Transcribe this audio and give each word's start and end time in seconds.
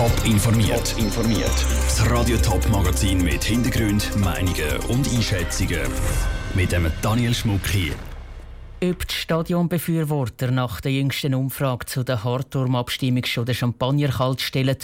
Top 0.00 0.24
informiert. 0.24 0.94
informiert. 0.96 1.66
Das 1.84 2.10
Radio 2.10 2.38
Top 2.38 2.66
Magazin 2.70 3.22
mit 3.22 3.44
Hintergrund, 3.44 4.16
Meinungen 4.16 4.78
und 4.88 5.06
Einschätzungen 5.12 5.82
mit 6.54 6.72
dem 6.72 6.90
Daniel 7.02 7.34
Schmuck 7.34 7.66
hier. 7.66 7.92
Ob 8.82 9.06
die 9.06 9.14
Stadionbefürworter 9.14 10.52
nach 10.52 10.80
der 10.80 10.92
jüngsten 10.92 11.34
Umfrage 11.34 11.84
zu 11.84 12.02
der 12.02 12.24
Hardturm-Abstimmung 12.24 13.26
schon 13.26 13.44
den 13.44 13.54
Champagner 13.54 14.08
kalt 14.08 14.40
stellen 14.40 14.78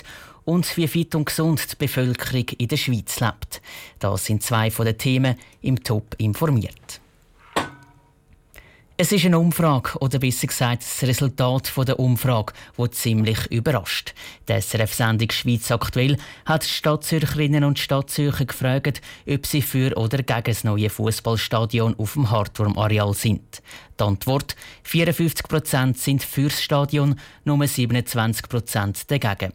und 0.44 0.76
wie 0.76 0.86
fit 0.86 1.14
und 1.14 1.24
gesund 1.24 1.66
die 1.72 1.76
Bevölkerung 1.76 2.48
in 2.58 2.68
der 2.68 2.76
Schweiz 2.76 3.18
lebt. 3.18 3.62
Das 3.98 4.26
sind 4.26 4.42
zwei 4.42 4.70
von 4.70 4.84
den 4.84 4.98
Themen 4.98 5.36
im 5.62 5.82
Top 5.82 6.14
informiert. 6.18 7.00
Es 8.98 9.12
ist 9.12 9.26
eine 9.26 9.38
Umfrage, 9.38 9.98
oder 9.98 10.18
besser 10.18 10.46
gesagt 10.46 10.82
das 10.82 11.06
Resultat 11.06 11.70
der 11.86 12.00
Umfrage, 12.00 12.54
das 12.78 12.92
ziemlich 12.92 13.44
überrascht. 13.50 14.14
Die 14.48 14.58
SRF-Sendung 14.58 15.30
«Schweiz 15.32 15.70
aktuell» 15.70 16.16
hat 16.46 16.64
die 16.64 16.68
Stadtzürcherinnen 16.68 17.64
und 17.64 17.78
Stadtzürcher 17.78 18.46
gefragt, 18.46 19.02
ob 19.28 19.44
sie 19.44 19.60
für 19.60 19.94
oder 19.98 20.22
gegen 20.22 20.44
das 20.44 20.64
neue 20.64 20.88
Fußballstadion 20.88 21.94
auf 21.98 22.14
dem 22.14 22.30
Hartturm-Areal 22.30 23.12
sind. 23.12 23.60
Die 24.00 24.02
Antwort: 24.02 24.56
54% 24.90 25.94
sind 25.98 26.22
für 26.22 26.44
das 26.44 26.62
Stadion, 26.62 27.20
nur 27.44 27.58
27% 27.58 29.08
dagegen. 29.08 29.52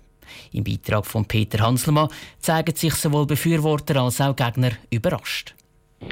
Im 0.51 0.63
Beitrag 0.63 1.07
von 1.07 1.25
Peter 1.25 1.65
Hanselmann 1.65 2.09
zeigen 2.39 2.75
sich 2.75 2.93
sowohl 2.93 3.25
Befürworter 3.25 4.03
als 4.03 4.21
auch 4.21 4.35
Gegner 4.35 4.73
überrascht. 4.91 5.55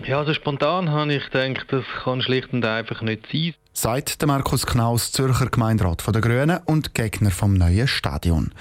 Ja, 0.05 0.20
also 0.20 0.34
spontan 0.34 0.89
habe 0.91 1.13
ich 1.13 1.29
gedacht, 1.29 1.66
das 1.70 1.84
kann 2.03 2.21
schlicht 2.21 2.53
und 2.53 2.63
einfach 2.66 3.02
nicht 3.02 3.27
sein. 3.31 3.53
Sagt 3.73 4.25
Markus 4.25 4.66
Knaus, 4.66 5.11
Zürcher 5.11 5.47
Gemeinderat 5.47 6.03
der 6.05 6.21
Grünen 6.21 6.59
und 6.66 6.93
Gegner 6.93 7.31
vom 7.31 7.53
neuen 7.53 7.88
Stadion. 7.88 8.52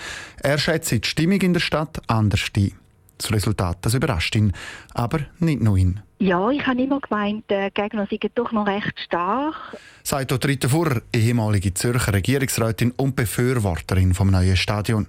Er 0.42 0.58
schätzt 0.58 0.90
die 0.90 1.00
Stimmung 1.04 1.40
in 1.40 1.54
der 1.54 1.60
Stadt 1.60 2.00
anders 2.06 2.46
ein. 2.56 2.72
Das 3.18 3.32
Resultat 3.32 3.78
das 3.82 3.94
überrascht 3.94 4.36
ihn, 4.36 4.52
aber 4.94 5.20
nicht 5.38 5.60
nur 5.60 5.76
ihn. 5.76 6.00
Ja, 6.20 6.50
ich 6.50 6.66
habe 6.66 6.82
immer 6.82 7.00
gemeint, 7.00 7.44
die 7.50 7.68
Gegner 7.74 8.06
sind 8.08 8.30
doch 8.34 8.52
noch 8.52 8.66
recht 8.66 8.98
stark. 9.04 9.54
Sagt 10.02 10.32
auch 10.32 10.38
Rita 10.44 10.68
Furrer, 10.68 11.02
ehemalige 11.12 11.74
Zürcher 11.74 12.12
Regierungsrätin 12.12 12.92
und 12.92 13.16
Befürworterin 13.16 14.14
vom 14.14 14.30
neuen 14.30 14.56
Stadion. 14.56 15.06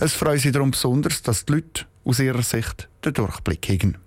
Es 0.00 0.12
freut 0.12 0.40
sie 0.40 0.52
darum 0.52 0.72
besonders, 0.72 1.22
dass 1.22 1.44
die 1.44 1.54
Leute 1.54 1.84
aus 2.04 2.18
ihrer 2.18 2.42
Sicht 2.42 2.88
den 3.04 3.14
Durchblick 3.14 3.68
haben. 3.68 3.98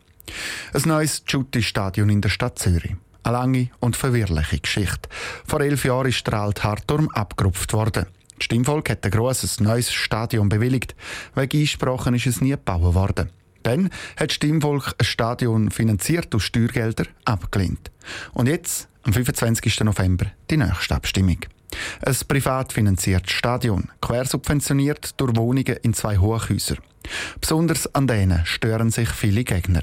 Ein 0.77 0.89
neues 0.89 1.23
Jutti-Stadion 1.27 2.07
in 2.07 2.21
der 2.21 2.29
Stadt 2.29 2.59
Zürich. 2.59 2.95
Eine 3.23 3.33
lange 3.35 3.69
und 3.79 3.95
verwirrliche 3.95 4.59
Geschichte. 4.59 5.09
Vor 5.43 5.59
elf 5.61 5.83
Jahren 5.83 6.07
ist 6.07 6.27
der 6.27 6.35
alte 6.35 6.65
Hartturm 6.65 7.09
abgerupft 7.15 7.73
worden. 7.73 8.05
Das 8.35 8.45
Stimmvolk 8.45 8.91
hat 8.91 9.03
ein 9.03 9.09
grosses 9.09 9.59
neues 9.59 9.91
Stadion 9.91 10.49
bewilligt. 10.49 10.95
Wegen 11.33 11.61
Einsprachen 11.61 12.13
ist 12.13 12.27
es 12.27 12.41
nie 12.41 12.51
gebaut 12.51 12.93
worden. 12.93 13.31
Dann 13.63 13.89
hat 14.17 14.29
das 14.29 14.35
Stimmvolk 14.35 14.93
ein 14.99 15.05
Stadion 15.05 15.71
finanziert 15.71 16.35
aus 16.35 16.43
Steuergeldern 16.43 17.07
abgelehnt. 17.25 17.89
Und 18.33 18.47
jetzt, 18.47 18.87
am 19.01 19.13
25. 19.13 19.79
November, 19.79 20.27
die 20.51 20.57
nächste 20.57 20.93
Abstimmung. 20.93 21.39
Ein 22.05 22.15
privat 22.27 22.71
finanziertes 22.71 23.31
Stadion, 23.31 23.89
quersubventioniert 23.99 25.19
durch 25.19 25.35
Wohnungen 25.35 25.77
in 25.81 25.95
zwei 25.95 26.19
Hochhäusern. 26.19 26.77
Besonders 27.41 27.93
an 27.93 28.07
denen 28.07 28.45
stören 28.45 28.91
sich 28.91 29.09
viele 29.09 29.43
Gegner. 29.43 29.81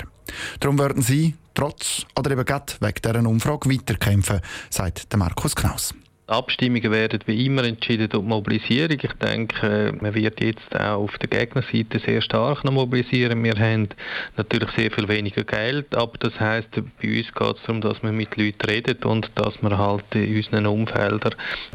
Darum 0.61 0.79
werden 0.79 1.03
sie, 1.03 1.35
trotz 1.55 2.07
oder 2.19 2.31
eben 2.31 2.45
gerade 2.45 2.73
wegen 2.81 3.03
dieser 3.03 3.29
Umfrage, 3.29 3.71
weiterkämpfen, 3.71 4.41
sagt 4.71 5.17
Markus 5.17 5.55
Knaus. 5.55 5.95
Abstimmungen 6.27 6.91
werden 6.91 7.21
wie 7.27 7.45
immer 7.45 7.65
entschieden 7.65 8.09
durch 8.09 8.25
Mobilisierung. 8.25 8.97
Ich 9.03 9.13
denke, 9.15 9.95
man 10.01 10.15
wird 10.15 10.43
jetzt 10.43 10.75
auch 10.75 11.03
auf 11.03 11.19
der 11.19 11.29
Gegnerseite 11.29 11.99
sehr 11.99 12.23
stark 12.23 12.65
noch 12.65 12.73
mobilisieren. 12.73 13.45
Wir 13.45 13.53
haben 13.59 13.91
natürlich 14.39 14.71
sehr 14.71 14.91
viel 14.91 15.07
weniger 15.09 15.45
Geld, 15.45 15.95
aber 15.95 16.17
das 16.19 16.39
heißt, 16.41 16.71
bei 16.71 17.19
uns 17.19 17.31
geht 17.35 17.57
es 17.57 17.63
darum, 17.67 17.83
dass 17.83 18.03
wir 18.03 18.13
mit 18.13 18.35
Leuten 18.39 18.67
reden 18.67 19.03
und 19.03 19.31
dass 19.35 19.61
wir 19.61 19.77
halt 19.77 20.05
in 20.15 20.37
unseren 20.37 20.67
Umfeldern 20.67 21.35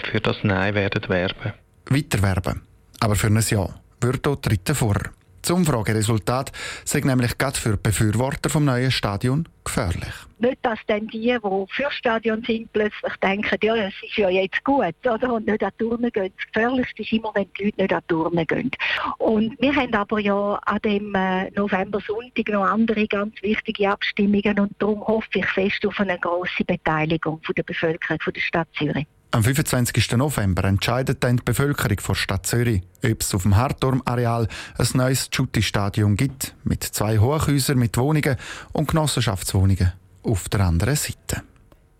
für 0.09 0.19
das 0.19 0.37
Nein 0.41 0.73
werden 0.73 1.07
werben. 1.09 1.53
Weiterwerben, 1.89 2.61
aber 3.01 3.15
für 3.15 3.27
ein 3.27 3.43
Ja, 3.47 3.69
wird 4.01 4.25
dort 4.25 4.47
dritten 4.47 4.73
vor. 4.73 4.95
Das 5.41 5.51
Umfrageresultat 5.51 6.51
sind 6.85 7.05
nämlich 7.05 7.37
gerade 7.37 7.57
für 7.57 7.71
die 7.71 7.81
Befürworter 7.81 8.49
vom 8.49 8.65
neuen 8.65 8.91
Stadion 8.91 9.47
gefährlich. 9.63 10.13
Nicht, 10.39 10.57
dass 10.61 10.79
dann 10.87 11.07
die, 11.07 11.37
die 11.37 11.65
für 11.69 11.91
Stadion 11.91 12.43
sind, 12.45 12.71
plötzlich 12.73 13.15
denken, 13.21 13.57
ja, 13.61 13.75
es 13.75 13.93
ist 14.01 14.17
ja 14.17 14.29
jetzt 14.29 14.63
gut, 14.63 14.95
oder? 15.05 15.33
Und 15.33 15.47
nicht 15.47 15.63
an 15.63 15.71
die 15.79 15.83
Turnen 15.83 16.11
gehen. 16.11 16.33
Das 16.37 16.47
Gefährlichste 16.47 17.01
ist 17.01 17.11
immer, 17.11 17.31
wenn 17.35 17.47
die 17.59 17.65
Leute 17.65 17.81
nicht 17.81 17.93
an 17.93 18.01
die 18.01 18.07
Turnen 18.07 18.47
gehen. 18.47 18.71
Und 19.17 19.61
wir 19.61 19.75
haben 19.75 19.93
aber 19.93 20.19
ja 20.19 20.59
an 20.65 20.79
dem 20.79 21.13
äh, 21.15 21.49
November-Sonntag 21.51 22.49
noch 22.49 22.63
andere 22.63 23.07
ganz 23.07 23.35
wichtige 23.41 23.89
Abstimmungen 23.89 24.59
und 24.59 24.71
darum 24.79 25.05
hoffe 25.05 25.27
ich 25.33 25.45
fest 25.47 25.85
auf 25.85 25.99
eine 25.99 26.17
grosse 26.19 26.63
Beteiligung 26.65 27.41
von 27.43 27.55
der 27.55 27.63
Bevölkerung 27.63 28.19
von 28.21 28.33
der 28.33 28.41
Stadt 28.41 28.67
Zürich. 28.77 29.07
Am 29.31 29.43
25. 29.43 30.13
November 30.13 30.63
entscheidet 30.63 31.23
dann 31.23 31.37
die 31.37 31.43
Bevölkerung 31.43 31.97
der 32.07 32.15
Stadt 32.15 32.47
Zürich, 32.47 32.81
ob 33.05 33.21
es 33.21 33.35
auf 33.35 33.43
dem 33.43 33.55
Hartturm-Areal 33.55 34.47
ein 34.77 34.87
neues 34.95 35.29
Jutti-Stadion 35.31 36.15
gibt, 36.15 36.55
mit 36.63 36.83
zwei 36.83 37.19
Hochhäusern 37.19 37.77
mit 37.77 37.95
Wohnungen 37.97 38.37
und 38.73 38.87
Genossenschaftswohnungen 38.87 39.93
auf 40.23 40.49
der 40.49 40.61
anderen 40.61 40.95
Seite. 40.95 41.43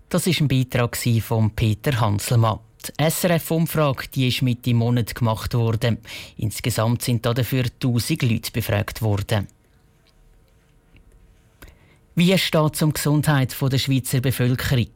Das 0.10 0.26
war 0.26 0.34
ein 0.40 0.48
Beitrag 0.48 0.98
von 1.22 1.52
Peter 1.52 2.02
Hanselmann. 2.02 2.60
Die 2.88 3.04
SRF-Umfrage 3.12 4.28
ist 4.28 4.42
Mitte 4.42 4.74
Monat 4.74 5.14
gemacht 5.14 5.54
worden. 5.54 6.00
Insgesamt 6.38 7.04
sind 7.04 7.28
dafür 7.28 7.66
1000 7.66 8.24
Leute 8.24 8.52
befragt 8.52 9.04
worden. 9.04 9.48
Wie 12.16 12.38
steht 12.38 12.76
es 12.76 12.82
um 12.82 12.90
die 12.90 12.96
Gesundheit 12.96 13.56
der 13.62 13.78
Schweizer 13.78 14.20
Bevölkerung? 14.20 14.92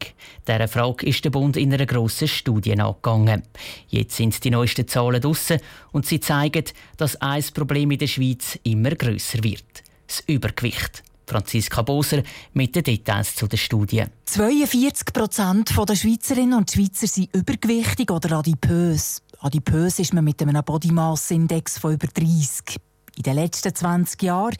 Dieser 0.47 0.67
Frage 0.67 1.05
ist 1.05 1.23
der 1.23 1.29
Bund 1.29 1.55
in 1.55 1.73
einer 1.73 1.85
grossen 1.85 2.27
Studie 2.27 2.77
angegangen. 2.79 3.43
Jetzt 3.87 4.17
sind 4.17 4.43
die 4.43 4.49
neuesten 4.49 4.87
Zahlen 4.87 5.21
draussen 5.21 5.59
und 5.91 6.05
sie 6.05 6.19
zeigen, 6.19 6.65
dass 6.97 7.15
ein 7.21 7.43
Problem 7.53 7.91
in 7.91 7.99
der 7.99 8.07
Schweiz 8.07 8.59
immer 8.63 8.91
grösser 8.91 9.43
wird. 9.43 9.83
Das 10.07 10.21
Übergewicht. 10.27 11.03
Franziska 11.25 11.81
Boser 11.81 12.23
mit 12.53 12.75
den 12.75 12.83
Details 12.83 13.35
zu 13.35 13.47
der 13.47 13.57
Studie. 13.57 14.03
42 14.25 15.13
Prozent 15.13 15.69
der 15.69 15.95
Schweizerinnen 15.95 16.57
und 16.57 16.71
Schweizer 16.71 17.07
sind 17.07 17.33
übergewichtig 17.33 18.11
oder 18.11 18.39
adipös. 18.39 19.21
Adipös 19.39 19.99
ist 19.99 20.13
man 20.13 20.25
mit 20.25 20.41
einem 20.41 20.63
Body 20.63 20.91
Mass 20.91 21.31
Index 21.31 21.77
von 21.77 21.93
über 21.93 22.07
30. 22.07 22.77
In 23.15 23.23
den 23.23 23.35
letzten 23.35 23.73
20 23.73 24.21
Jahren 24.23 24.55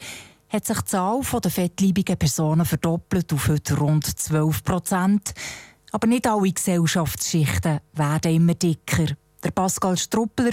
hat 0.54 0.66
sich 0.66 0.78
die 0.82 0.84
Zahl 0.84 1.20
der 1.42 1.50
fettleibigen 1.50 2.16
Personen 2.16 2.64
verdoppelt 2.64 3.32
auf 3.32 3.48
heute 3.48 3.76
rund 3.76 4.06
12 4.06 4.62
Prozent. 4.62 5.34
Aber 5.90 6.06
nicht 6.06 6.28
alle 6.28 6.52
Gesellschaftsschichten 6.52 7.80
werden 7.92 8.34
immer 8.34 8.54
dicker. 8.54 9.16
Der 9.42 9.50
Pascal 9.50 9.96
Struppler 9.96 10.52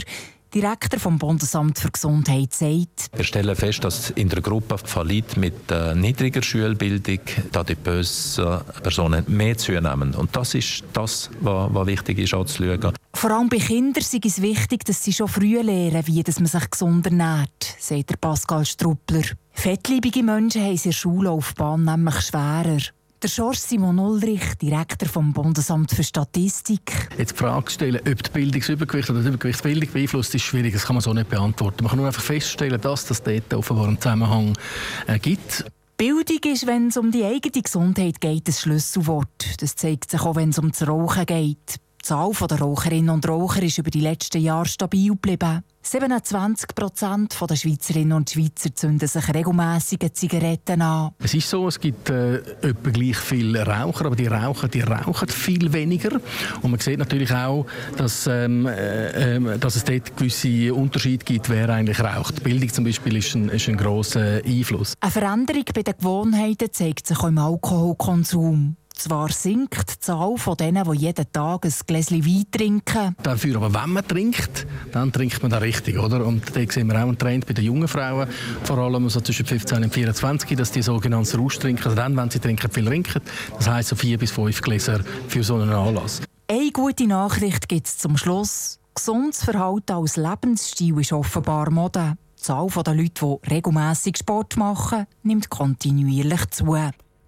Direktor 0.53 0.99
vom 0.99 1.17
Bundesamt 1.17 1.79
für 1.79 1.89
Gesundheit 1.89 2.53
sagt. 2.53 3.09
Wir 3.15 3.23
stellen 3.23 3.55
fest, 3.55 3.83
dass 3.83 4.09
in 4.11 4.27
der 4.27 4.41
Gruppe 4.41 4.77
von 4.77 5.07
Leuten 5.07 5.39
mit 5.39 5.71
äh, 5.71 5.95
niedriger 5.95 6.43
Schulbildung 6.43 7.19
die 7.25 7.57
adipösen 7.57 8.59
Personen 8.83 9.23
mehr 9.27 9.57
zunehmen. 9.57 10.13
Und 10.13 10.35
das 10.35 10.53
ist 10.53 10.83
das, 10.91 11.29
was, 11.39 11.87
wichtig 11.87 12.19
ist 12.19 12.33
anzuschauen. 12.33 12.93
Vor 13.13 13.31
allem 13.31 13.49
bei 13.49 13.57
Kindern 13.57 14.01
ist 14.01 14.25
es 14.25 14.41
wichtig, 14.41 14.83
dass 14.85 15.03
sie 15.03 15.13
schon 15.13 15.27
früh 15.27 15.59
lernen, 15.61 16.05
wie 16.05 16.23
man 16.23 16.45
sich 16.45 16.69
gesund 16.69 17.05
ernährt, 17.05 17.75
sagt 17.79 18.19
Pascal 18.19 18.65
Struppler. 18.65 19.23
Fettliebige 19.53 20.23
Menschen 20.23 20.63
haben 20.63 20.71
in 20.71 20.81
der 20.83 20.91
Schullaufbahn 20.91 21.85
nämlich 21.85 22.21
schwerer. 22.21 22.79
Der 23.21 23.29
George 23.29 23.59
Simon 23.59 23.99
Ulrich, 23.99 24.55
Direktor 24.59 25.07
vom 25.07 25.31
Bundesamt 25.31 25.91
für 25.91 26.03
Statistik. 26.03 27.09
Jetzt 27.19 27.33
die 27.33 27.37
Frage 27.37 27.69
stellen, 27.69 27.99
ob 27.99 28.23
die 28.23 28.31
Bildungsübergewicht 28.31 29.11
oder 29.11 29.21
die 29.21 29.27
Übergewichtsbildung 29.27 29.91
beeinflusst, 29.93 30.33
ist 30.33 30.41
schwierig. 30.41 30.73
Das 30.73 30.87
kann 30.87 30.95
man 30.95 31.01
so 31.01 31.13
nicht 31.13 31.29
beantworten. 31.29 31.83
Man 31.83 31.91
kann 31.91 31.99
nur 31.99 32.07
einfach 32.07 32.23
feststellen, 32.23 32.81
dass 32.81 33.05
das 33.05 33.21
dort 33.21 33.53
offenbar 33.53 33.89
einen 33.89 34.01
Zusammenhang 34.01 34.57
äh, 35.05 35.19
gibt. 35.19 35.65
Bildung 35.97 36.39
ist, 36.51 36.65
wenn 36.65 36.87
es 36.87 36.97
um 36.97 37.11
die 37.11 37.23
eigene 37.23 37.61
Gesundheit 37.61 38.19
geht, 38.19 38.47
ein 38.47 38.53
Schlüsselwort. 38.53 39.61
Das 39.61 39.75
zeigt 39.75 40.09
sich 40.09 40.21
auch, 40.21 40.35
wenn 40.35 40.49
es 40.49 40.57
um 40.57 40.71
das 40.71 40.87
Rauchen 40.87 41.27
geht. 41.27 41.79
Die 42.03 42.07
Zahl 42.07 42.31
der 42.49 42.59
Raucherinnen 42.59 43.11
und 43.11 43.29
Raucher 43.29 43.61
ist 43.61 43.77
über 43.77 43.91
die 43.91 43.99
letzten 43.99 44.41
Jahre 44.41 44.65
stabil 44.65 45.11
geblieben. 45.11 45.63
27 45.83 46.73
Prozent 46.73 47.37
der 47.47 47.55
Schweizerinnen 47.55 48.13
und 48.13 48.29
Schweizer 48.29 48.73
zünden 48.73 49.07
sich 49.07 49.31
regelmässige 49.31 50.11
Zigaretten 50.11 50.81
an. 50.81 51.11
Es 51.19 51.35
ist 51.35 51.47
so, 51.47 51.67
es 51.67 51.79
gibt 51.79 52.09
äh, 52.09 52.37
etwa 52.37 52.89
gleich 52.89 53.17
viele 53.17 53.65
Raucher, 53.65 54.05
aber 54.05 54.15
die 54.15 54.25
Raucher, 54.25 54.67
die 54.67 54.81
rauchen 54.81 55.27
viel 55.27 55.71
weniger. 55.73 56.19
Und 56.63 56.71
man 56.71 56.79
sieht 56.79 56.97
natürlich 56.97 57.31
auch, 57.31 57.67
dass, 57.97 58.25
ähm, 58.25 58.65
äh, 58.65 59.35
ähm, 59.35 59.59
dass 59.59 59.75
es 59.75 59.83
dort 59.83 60.17
gewisse 60.17 60.73
Unterschiede 60.73 61.23
gibt, 61.23 61.49
wer 61.49 61.69
eigentlich 61.69 61.99
raucht. 61.99 62.39
Die 62.39 62.41
Bildung 62.41 62.73
zum 62.73 62.83
Beispiel 62.83 63.17
ist 63.17 63.35
ein, 63.35 63.49
ist 63.49 63.69
ein 63.69 63.77
grosser 63.77 64.43
Einfluss. 64.43 64.95
Eine 64.99 65.11
Veränderung 65.11 65.65
bei 65.73 65.83
den 65.83 65.95
Gewohnheiten 65.97 66.71
zeigt 66.71 67.05
sich 67.05 67.19
auch 67.19 67.27
im 67.27 67.37
Alkoholkonsum. 67.37 68.75
Zwar 69.01 69.31
sinkt 69.31 69.95
die 69.95 69.99
Zahl 69.99 70.37
von 70.37 70.55
denen, 70.57 70.83
die 70.83 70.97
jeden 70.99 71.25
Tag 71.31 71.65
ein 71.65 71.73
Gläschen 71.87 72.23
Wein 72.23 72.45
trinken. 72.51 73.15
Dafür 73.23 73.55
aber, 73.55 73.73
wenn 73.73 73.93
man 73.93 74.07
trinkt, 74.07 74.67
dann 74.91 75.11
trinkt 75.11 75.41
man 75.41 75.49
da 75.49 75.57
richtig, 75.57 75.97
oder? 75.97 76.23
Und 76.23 76.55
da 76.55 76.61
sehen 76.71 76.85
wir 76.85 76.97
auch 76.97 77.07
einen 77.07 77.17
Trend 77.17 77.47
bei 77.47 77.53
den 77.53 77.65
jungen 77.65 77.87
Frauen, 77.87 78.27
vor 78.63 78.77
allem 78.77 79.09
so 79.09 79.19
zwischen 79.19 79.47
15 79.47 79.85
und 79.85 79.91
24, 79.91 80.55
dass 80.55 80.71
die 80.71 80.83
sogenannten 80.83 81.35
Rausch 81.35 81.57
trinken. 81.57 81.83
Also 81.83 81.95
dann, 81.95 82.15
wenn 82.15 82.29
sie 82.29 82.37
trinken, 82.37 82.69
viel 82.69 82.85
trinken. 82.85 83.21
Das 83.57 83.67
heisst 83.67 83.89
so 83.89 83.95
vier 83.95 84.19
bis 84.19 84.29
fünf 84.29 84.61
Gläser 84.61 84.99
für 85.27 85.43
so 85.43 85.55
einen 85.55 85.71
Anlass. 85.71 86.21
Eine 86.47 86.69
gute 86.71 87.07
Nachricht 87.07 87.69
gibt 87.69 87.87
es 87.87 87.97
zum 87.97 88.17
Schluss. 88.17 88.79
Gesundes 88.93 89.43
Verhalten 89.43 89.93
als 89.93 90.15
Lebensstil 90.15 90.99
ist 90.99 91.11
offenbar 91.11 91.71
Mode. 91.71 92.17
Die 92.37 92.43
Zahl 92.43 92.67
der 92.67 92.93
Leute, 92.93 93.39
die 93.45 93.49
regelmässig 93.49 94.19
Sport 94.19 94.57
machen, 94.57 95.07
nimmt 95.23 95.49
kontinuierlich 95.49 96.51
zu. 96.51 96.77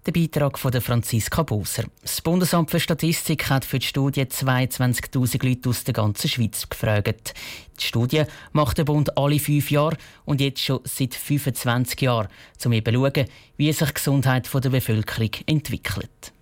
Der 0.06 0.12
Beitrag 0.12 0.58
von 0.58 0.70
Franziska 0.82 1.44
Boser. 1.44 1.84
Das 2.02 2.20
Bundesamt 2.20 2.70
für 2.70 2.78
Statistik 2.78 3.48
hat 3.48 3.64
für 3.64 3.78
die 3.78 3.86
Studie 3.86 4.24
22.000 4.24 5.48
Leute 5.48 5.70
aus 5.70 5.84
der 5.84 5.94
ganzen 5.94 6.28
Schweiz 6.28 6.68
gefragt. 6.68 7.32
Die 7.80 7.84
Studie 7.84 8.24
macht 8.52 8.76
der 8.76 8.84
Bund 8.84 9.16
alle 9.16 9.38
fünf 9.38 9.70
Jahre 9.70 9.96
und 10.26 10.42
jetzt 10.42 10.60
schon 10.60 10.80
seit 10.84 11.14
25 11.14 12.02
Jahren, 12.02 12.28
um 12.66 12.72
eben 12.74 12.94
zu 12.94 13.00
schauen, 13.00 13.28
wie 13.56 13.72
sich 13.72 13.88
die 13.88 13.94
Gesundheit 13.94 14.50
der 14.52 14.68
Bevölkerung 14.68 15.30
entwickelt. 15.46 16.32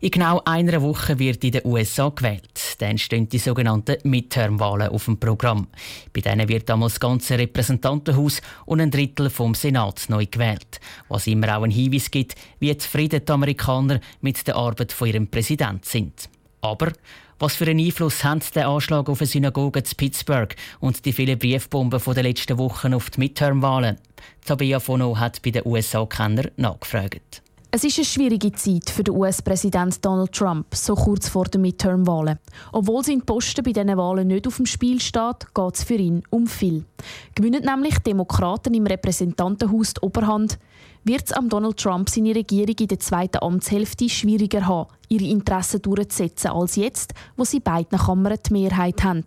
In 0.00 0.10
genau 0.10 0.40
einer 0.46 0.80
Woche 0.80 1.18
wird 1.18 1.44
in 1.44 1.52
den 1.52 1.66
USA 1.66 2.08
gewählt. 2.08 2.57
Dann 2.78 2.98
stehen 2.98 3.28
die 3.28 3.38
sogenannten 3.38 3.96
Midterm-Wahlen 4.08 4.88
auf 4.88 5.04
dem 5.04 5.18
Programm. 5.18 5.66
Bei 6.12 6.20
denen 6.20 6.48
wird 6.48 6.68
damals 6.68 6.94
das 6.94 7.00
ganze 7.00 7.38
Repräsentantenhaus 7.38 8.40
und 8.66 8.80
ein 8.80 8.90
Drittel 8.90 9.30
vom 9.30 9.54
Senat 9.54 10.04
neu 10.08 10.26
gewählt. 10.26 10.80
Was 11.08 11.26
immer 11.26 11.56
auch 11.56 11.62
einen 11.62 11.72
Hinweis 11.72 12.10
gibt, 12.10 12.36
wie 12.60 12.76
zufrieden 12.76 13.24
die 13.24 13.32
Amerikaner 13.32 14.00
mit 14.20 14.46
der 14.46 14.56
Arbeit 14.56 14.92
von 14.92 15.08
ihrem 15.08 15.26
Präsidenten 15.26 15.82
sind. 15.82 16.28
Aber 16.60 16.92
was 17.40 17.54
für 17.54 17.66
einen 17.66 17.84
Einfluss 17.84 18.24
hat 18.24 18.54
der 18.56 18.66
Anschlag 18.68 19.08
auf 19.08 19.20
eine 19.20 19.28
Synagoge 19.28 19.78
in 19.78 19.96
Pittsburgh 19.96 20.56
und 20.80 21.04
die 21.04 21.12
vielen 21.12 21.38
Briefbomben 21.38 22.00
von 22.00 22.14
den 22.14 22.24
letzten 22.24 22.58
Wochen 22.58 22.94
auf 22.94 23.10
die 23.10 23.20
Midterm-Wahlen? 23.20 23.98
Tabea 24.44 24.80
Fono 24.80 25.16
hat 25.18 25.40
bei 25.42 25.50
den 25.50 25.62
USA-Kennern 25.64 26.50
nachgefragt. 26.56 27.42
Es 27.70 27.84
ist 27.84 27.98
eine 27.98 28.06
schwierige 28.06 28.50
Zeit 28.52 28.88
für 28.88 29.04
den 29.04 29.14
US-Präsident 29.14 30.02
Donald 30.02 30.32
Trump, 30.32 30.74
so 30.74 30.94
kurz 30.94 31.28
vor 31.28 31.44
den 31.44 31.60
Midterm-Wahlen. 31.60 32.38
Obwohl 32.72 33.04
sein 33.04 33.20
Posten 33.20 33.62
bei 33.62 33.72
diesen 33.72 33.94
Wahlen 33.94 34.28
nicht 34.28 34.46
auf 34.46 34.56
dem 34.56 34.64
Spiel 34.64 34.98
steht, 35.02 35.54
geht 35.54 35.74
es 35.74 35.84
für 35.84 35.96
ihn 35.96 36.22
um 36.30 36.46
viel. 36.46 36.86
Gewinnen 37.34 37.62
nämlich 37.62 37.98
Demokraten 37.98 38.72
im 38.72 38.86
Repräsentantenhaus 38.86 39.92
die 39.92 40.00
Oberhand, 40.00 40.58
wird 41.04 41.24
es 41.24 41.32
am 41.32 41.48
Donald 41.48 41.78
Trump 41.78 42.08
seine 42.08 42.34
Regierung 42.34 42.74
in 42.80 42.88
der 42.88 42.98
zweiten 42.98 43.42
Amtshälfte 43.42 44.08
schwieriger 44.08 44.66
haben, 44.66 44.90
ihre 45.08 45.24
Interessen 45.24 45.82
durchzusetzen 45.82 46.50
als 46.50 46.76
jetzt, 46.76 47.14
wo 47.36 47.44
sie 47.44 47.60
beiden 47.60 47.98
Kammern 47.98 48.38
die 48.46 48.52
Mehrheit 48.52 49.02
haben. 49.02 49.24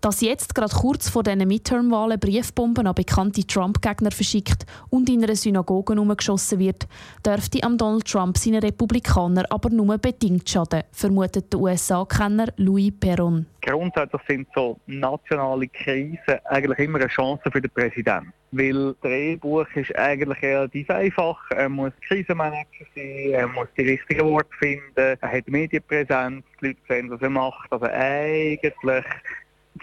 Dass 0.00 0.20
jetzt 0.20 0.54
gerade 0.54 0.74
kurz 0.74 1.08
vor 1.08 1.22
diesen 1.22 1.46
Midterm-Wahlen 1.46 2.18
Briefbomben 2.18 2.86
an 2.86 2.94
bekannte 2.94 3.46
Trump-Gegner 3.46 4.10
verschickt 4.10 4.66
und 4.90 5.08
in 5.08 5.22
einer 5.22 5.36
Synagoge 5.36 5.92
umgeschossen 6.00 6.58
wird, 6.58 6.88
dürfte 7.24 7.62
am 7.62 7.78
Donald 7.78 8.06
Trump 8.06 8.38
seinen 8.38 8.62
Republikanern 8.62 9.46
aber 9.50 9.70
nur 9.70 9.98
bedingt 9.98 10.48
schaden, 10.48 10.82
vermutet 10.92 11.52
der 11.52 11.60
USA-Kenner 11.60 12.46
Louis 12.56 12.92
Perron. 12.98 13.46
Grundsätzlich 13.60 14.22
sind 14.26 14.48
so 14.54 14.78
nationale 14.86 15.68
Krisen 15.68 16.38
eigentlich 16.44 16.78
immer 16.78 16.98
eine 16.98 17.08
Chance 17.08 17.50
für 17.50 17.60
den 17.60 17.70
Präsidenten. 17.70 18.32
Weil 18.54 18.94
Drehbuch 19.00 19.66
ist 19.74 19.96
eigentlich 19.96 20.42
relativ 20.42 20.90
einfach. 20.90 21.38
Er 21.50 21.70
muss 21.70 21.92
Krisenmanager 22.06 22.84
sein, 22.94 23.30
er 23.32 23.48
muss 23.48 23.68
die 23.76 23.82
richtigen 23.82 24.28
Worte 24.28 24.50
finden, 24.58 24.92
er 24.94 25.18
hat 25.20 25.48
Medienpräsenz, 25.48 26.44
die 26.60 26.66
Leute 26.66 26.80
sehen, 26.86 27.10
was 27.10 27.22
er 27.22 27.30
macht. 27.30 27.72
Also 27.72 27.86
eigentlich 27.86 29.04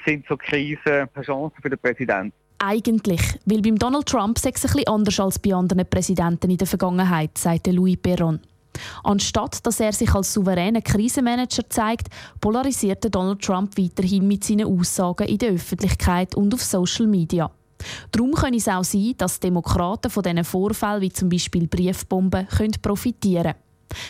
sind 0.05 0.25
so 0.27 0.37
Krisen 0.37 1.09
eine 1.13 1.25
Chance 1.25 1.55
für 1.61 1.69
den 1.69 1.79
Präsidenten. 1.79 2.33
Eigentlich, 2.59 3.21
weil 3.45 3.61
beim 3.61 3.77
Donald 3.77 4.05
Trump 4.05 4.37
sei 4.37 4.51
es 4.53 4.63
ein 4.65 4.71
bisschen 4.71 4.87
anders 4.87 5.19
als 5.19 5.39
bei 5.39 5.53
anderen 5.53 5.89
Präsidenten 5.89 6.51
in 6.51 6.57
der 6.57 6.67
Vergangenheit, 6.67 7.37
sagte 7.37 7.71
Louis 7.71 7.97
Perron. 7.97 8.39
Anstatt 9.03 9.65
dass 9.65 9.79
er 9.79 9.93
sich 9.93 10.13
als 10.13 10.33
souveräner 10.33 10.81
Krisenmanager 10.81 11.67
zeigt, 11.69 12.07
polarisierte 12.39 13.09
Donald 13.09 13.41
Trump 13.41 13.77
weiterhin 13.77 14.27
mit 14.27 14.43
seinen 14.43 14.67
Aussagen 14.67 15.27
in 15.27 15.37
der 15.37 15.53
Öffentlichkeit 15.53 16.35
und 16.35 16.53
auf 16.53 16.61
Social 16.61 17.07
Media. 17.07 17.49
Darum 18.11 18.33
kann 18.33 18.53
es 18.53 18.67
auch 18.67 18.83
sein, 18.83 19.13
dass 19.17 19.39
Demokraten 19.39 20.09
von 20.09 20.23
diesen 20.23 20.43
Vorfällen 20.43 21.01
wie 21.01 21.11
zum 21.11 21.29
Beispiel 21.29 21.67
Briefbomben 21.67 22.47
profitieren 22.81 23.43
können. 23.43 23.55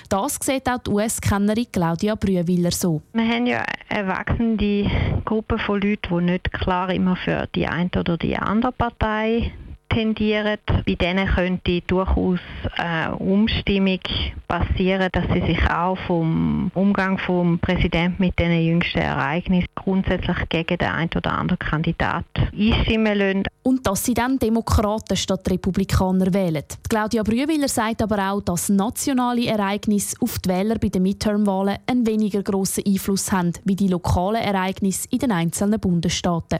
Das 0.09 0.37
sieht 0.41 0.67
auch 0.69 0.79
die 0.79 0.91
US-Kennerin 0.91 1.67
Claudia 1.71 2.15
Brühwiller 2.15 2.71
so. 2.71 3.01
Wir 3.13 3.27
haben 3.27 3.45
ja 3.45 3.65
eine 3.87 4.07
wachsende 4.07 4.89
Gruppe 5.23 5.57
von 5.57 5.81
Leuten, 5.81 6.19
die 6.19 6.31
nicht 6.31 6.51
klar 6.51 6.89
immer 6.89 7.15
für 7.15 7.47
die 7.55 7.67
eine 7.67 7.89
oder 7.97 8.17
die 8.17 8.35
andere 8.37 8.71
Partei 8.71 9.53
tendieren. 9.89 10.57
Bei 10.85 10.95
denen 10.95 11.27
könnte 11.27 11.81
durchaus 11.81 12.39
eine 12.77 13.15
Umstimmung 13.15 13.99
passieren, 14.47 15.09
dass 15.11 15.25
sie 15.33 15.41
sich 15.41 15.69
auch 15.69 15.97
vom 16.07 16.71
Umgang 16.73 17.17
vom 17.17 17.59
Präsidenten 17.59 18.21
mit 18.23 18.39
den 18.39 18.51
jüngsten 18.61 18.99
Ereignissen 18.99 19.67
grundsätzlich 19.75 20.37
gegen 20.49 20.77
den 20.77 20.87
einen 20.87 21.09
oder 21.15 21.33
anderen 21.33 21.59
Kandidat 21.59 22.25
einstimmen 22.35 23.17
lassen. 23.17 23.43
Und 23.63 23.85
dass 23.85 24.05
sie 24.05 24.13
dann 24.13 24.39
Demokraten 24.39 25.17
statt 25.17 25.49
Republikaner 25.49 26.33
wählen. 26.33 26.63
Claudia 26.89 27.23
Brühwiller 27.23 27.67
sagt 27.67 28.01
aber 28.01 28.31
auch, 28.31 28.41
dass 28.41 28.69
nationale 28.69 29.47
Ereignisse 29.47 30.15
auf 30.21 30.39
die 30.39 30.49
Wähler 30.49 30.79
bei 30.79 30.89
den 30.89 31.03
Midterm-Wahlen 31.03 31.77
einen 31.85 32.07
weniger 32.07 32.41
grossen 32.41 32.83
Einfluss 32.87 33.31
haben 33.31 33.53
wie 33.65 33.75
die 33.75 33.87
lokalen 33.87 34.41
Ereignisse 34.41 35.07
in 35.11 35.19
den 35.19 35.31
einzelnen 35.31 35.79
Bundesstaaten. 35.79 36.59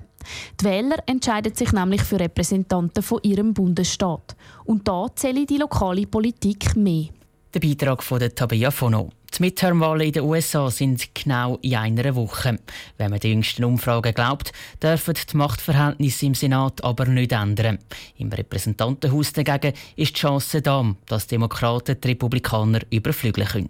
Die 0.60 0.66
Wähler 0.66 0.98
entscheiden 1.06 1.54
sich 1.54 1.72
nämlich 1.72 2.02
für 2.02 2.20
Repräsentanten 2.20 3.04
von 3.04 3.20
ihrem 3.24 3.54
Bundesstaat. 3.54 4.36
Und 4.66 4.88
da 4.88 5.08
zählt 5.16 5.50
die 5.50 5.58
lokale 5.58 6.06
Politik 6.06 6.76
mehr. 6.76 7.08
Der 7.54 7.60
Beitrag 7.60 8.04
von 8.04 8.20
der 8.20 8.36
Tabea 8.36 8.70
Fono. 8.70 9.10
Die 9.38 9.44
Midterm-Wahlen 9.44 10.08
in 10.08 10.12
den 10.12 10.24
USA 10.24 10.70
sind 10.70 11.16
genau 11.16 11.58
in 11.62 11.76
einer 11.76 12.16
Woche. 12.16 12.60
Wenn 12.98 13.12
man 13.12 13.20
den 13.20 13.32
jüngsten 13.32 13.64
Umfragen 13.64 14.14
glaubt, 14.14 14.52
dürfen 14.82 15.16
die 15.32 15.38
Machtverhältnisse 15.38 16.26
im 16.26 16.36
Senat 16.36 16.84
aber 16.84 17.06
nicht 17.06 17.32
ändern. 17.32 17.80
Im 18.18 18.30
Repräsentantenhaus 18.30 19.34
dagegen 19.34 19.74
ist 19.96 20.16
die 20.16 20.20
Chance 20.20 20.62
da, 20.62 20.96
dass 21.08 21.28
Demokraten 21.28 22.00
die 22.02 22.08
Republikaner 22.10 22.82
überflügeln 22.92 23.48
können. 23.48 23.70